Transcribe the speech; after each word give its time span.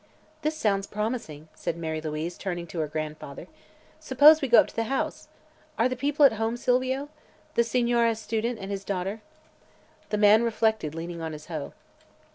"This 0.41 0.57
sounds 0.57 0.87
promising," 0.87 1.47
said 1.53 1.77
Mary 1.77 2.01
Louise, 2.01 2.35
turning 2.35 2.65
to 2.65 2.79
her 2.79 2.87
grandfather. 2.87 3.45
"Suppose 3.99 4.41
we 4.41 4.47
go 4.47 4.61
up 4.61 4.65
to 4.69 4.75
the 4.75 4.85
house? 4.85 5.27
Are 5.77 5.87
the 5.87 5.95
people 5.95 6.25
at 6.25 6.33
home, 6.33 6.57
Silvio? 6.57 7.09
the 7.53 7.63
Signore 7.63 8.15
Student 8.15 8.57
and 8.57 8.71
his 8.71 8.83
daughter?" 8.83 9.21
The 10.09 10.17
man 10.17 10.41
reflected, 10.41 10.95
leaning 10.95 11.21
on 11.21 11.33
his 11.33 11.45
hoe. 11.45 11.73